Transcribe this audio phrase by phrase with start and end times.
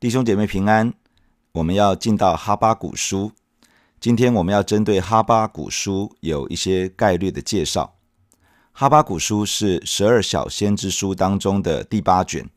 [0.00, 0.94] 弟兄姐妹平安，
[1.50, 3.32] 我们要进到哈巴古书。
[3.98, 7.96] 今天我们要针对哈巴古书有一些概略的介绍。
[8.70, 12.48] 哈巴古书是十二小先知书当中的第八卷，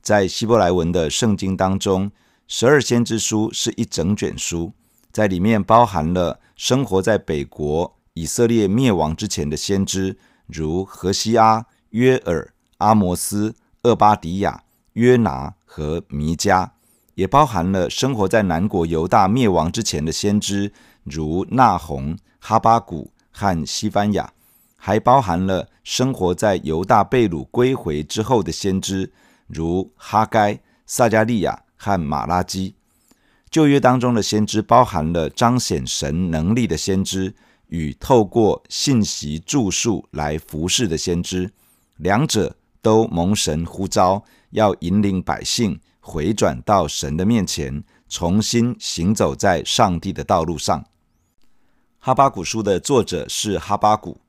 [0.00, 2.10] 在希伯来文的圣经当中，
[2.48, 4.72] 十二先知书是一整卷书，
[5.12, 10.16] 在里面包含了生活在北国以色列灭亡之前的先知，
[10.46, 14.62] 如何西阿、约尔、阿摩斯、厄巴迪亚、
[14.94, 16.70] 约拿和弥迦。
[17.16, 20.70] 也包含了生活在南国犹大灭亡之前的先知，
[21.02, 24.34] 如纳鸿、哈巴谷和西番雅；
[24.76, 29.10] 还包含了生活在犹大被掳归回之后的先知，
[29.46, 32.74] 如哈该、撒迦利亚和马拉基。
[33.50, 37.34] 旧约当中的先知包含了彰显神能力的先知，
[37.68, 41.50] 与透过信息著述来服侍的先知，
[41.96, 45.80] 两者都蒙神呼召，要引领百姓。
[46.06, 50.84] 回转到神的面前，重新行走在上帝的道路上。
[51.98, 54.20] 哈巴谷书的作者是哈巴谷。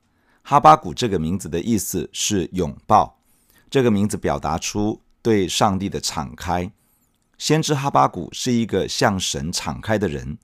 [0.42, 3.20] 哈巴谷这个名字的意思是拥抱，
[3.70, 6.68] 这个名字表达出对上帝的敞开。
[7.38, 10.36] 先知哈巴谷是一个向神敞开的人。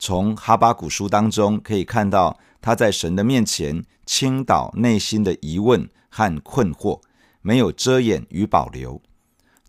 [0.00, 7.00] 从哈巴谷书当中可以看到，他在神的面前倾倒内心的疑问和困惑，
[7.40, 9.00] 没有遮掩与保留。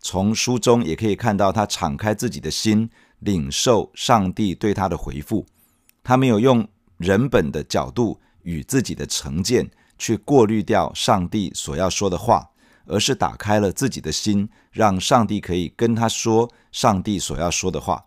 [0.06, 5.46] 从书中也可以看到，他敞开自己的心，领受上帝对他的回复。
[6.02, 12.50] 他没有用人本的角度与自己的成见去过滤掉上帝所要说的话，
[12.84, 18.04] 而是打开了自己的心，让上帝可以跟他说上帝所要说的话。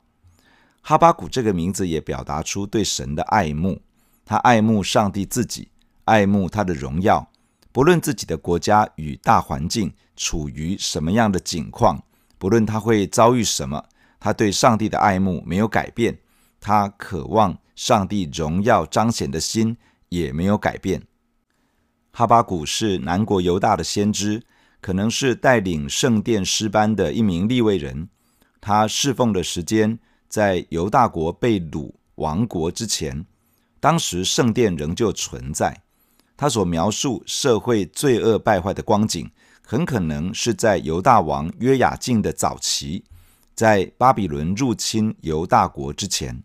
[0.82, 3.82] 哈巴谷这个名字也表达出对神的爱慕，
[4.24, 5.70] 他爱慕上帝自己，
[6.06, 7.28] 爱慕他的荣耀。
[7.72, 12.04] 不论自己的国家与大环境处于什么样的境况，
[12.38, 13.86] 不论他会遭遇什么，
[14.20, 16.18] 他对上帝的爱慕没有改变，
[16.60, 19.78] 他渴望上帝荣耀彰显的心
[20.10, 21.04] 也没有改变。
[22.12, 24.44] 哈巴谷是南国犹大的先知，
[24.82, 28.10] 可能是带领圣殿诗班的一名利未人。
[28.60, 33.26] 他侍奉的时间在犹大国被掳亡国之前，
[33.80, 35.84] 当时圣殿仍旧存在。
[36.36, 39.30] 他所描述社会罪恶败坏的光景，
[39.70, 43.04] 很可能是在犹大王约雅敬的早期，
[43.54, 46.42] 在巴比伦入侵犹大国之前，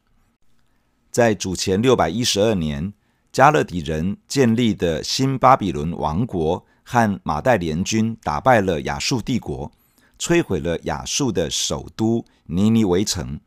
[1.12, 2.93] 在主前六百一十二年，
[3.32, 9.71] 迦勒底人建立的新巴比伦王国和马代联军打败了亚述帝国，
[10.19, 13.38] 摧毁了亚述的首都尼尼微城，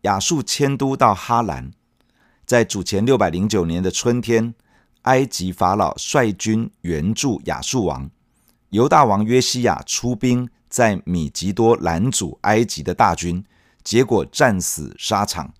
[0.00, 1.70] 亚述迁都到哈兰，
[2.44, 4.56] 在主前六百零九年的春天。
[5.02, 8.10] 埃及法老率军援助亚述王，
[8.70, 13.44] 犹大王约西亚出兵在米吉多拦阻埃及的大军，
[13.84, 15.54] 结果战死沙场。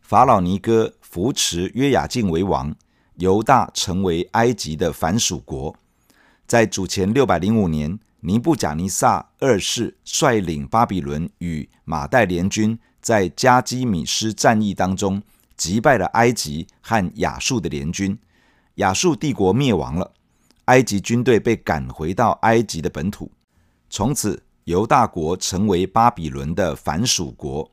[0.00, 2.74] 法老尼哥扶持约雅敬为王，
[3.16, 5.76] 犹大成为埃及的藩属国。
[6.46, 15.22] 在主前六百零五年，尼布甲尼撒二世率领巴比伦与马代联军在加基米斯战役当中
[15.56, 18.18] 击败了埃及和亚述的联军。
[18.76, 20.12] 亚述帝国灭亡了，
[20.66, 23.30] 埃及军队被赶回到埃及的本土，
[23.90, 27.70] 从此犹大国成为巴比伦的藩属国。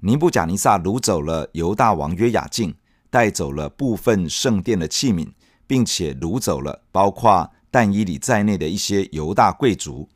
[0.00, 2.74] 尼布甲尼撒掳走了犹大王约雅敬，
[3.10, 5.28] 带走了部分圣殿的器皿，
[5.66, 10.08] 并且掳走了包括但以理在内的一些犹大贵族。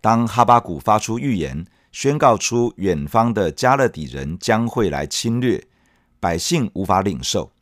[0.00, 5.66] 当哈巴谷发出预言，宣告出远方的迦勒底人将会来侵略，
[6.20, 7.53] 百姓无法领受。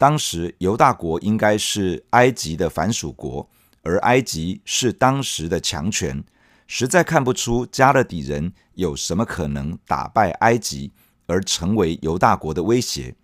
[0.00, 3.46] 当时犹大国应该是埃及的藩属国，
[3.82, 6.24] 而埃及是当时的强权，
[6.66, 10.90] 实在看不出迦勒底人有什么可能打败埃及
[11.26, 13.14] 而成为犹大国的威胁。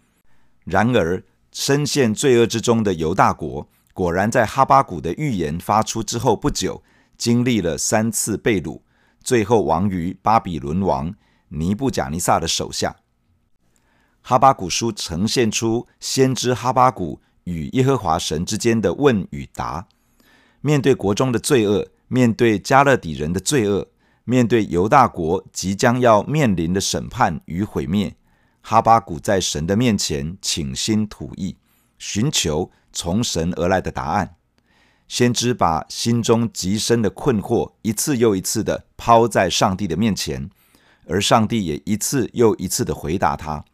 [0.67, 6.83] 然而，深陷罪恶之中的犹大国，果然在哈巴谷的预言发出之后不久，
[7.17, 8.83] 经历了三次被掳，
[9.25, 11.15] 最后亡于巴比伦王
[11.49, 12.97] 尼布甲尼撒的手下。
[14.28, 19.87] 哈巴谷书呈现出先知哈巴谷与耶和华神之间的问与答。
[20.61, 23.87] 面对国中的罪恶，面对迦勒底人的罪恶，
[24.25, 28.17] 面对犹大国即将要面临的审判与毁灭，
[28.62, 31.56] 哈巴谷在神的面前倾心吐意，
[31.96, 34.34] 寻求从神而来的答案。
[35.06, 40.50] 先知把心中极深的困惑一次又一次地抛在上帝的面前，
[41.06, 43.64] 而上帝也一次又一次地回答他。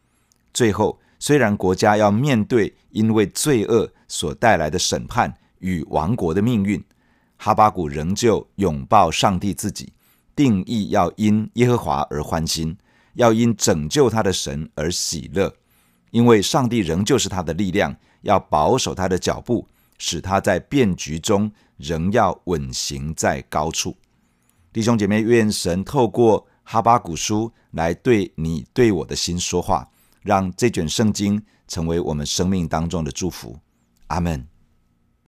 [0.53, 6.83] 最后，虽然国家要面对因为罪恶所带来的审判与亡国的命运，
[7.37, 9.91] 哈巴谷仍旧拥抱上帝自己，
[10.35, 12.77] 定义要因耶和华而欢心，
[13.15, 15.53] 要因拯救他的神而喜乐，
[16.11, 19.67] 因为上帝仍旧是他的力量，要保守他的脚步，
[19.97, 23.95] 使他在变局中仍要稳行在高处。
[24.71, 29.87] 弟兄姐妹，愿神透过哈巴谷书来对你对我的心说话，
[30.23, 33.59] 让这卷圣经成为我们生命当中的祝福。
[34.07, 34.52] 阿门。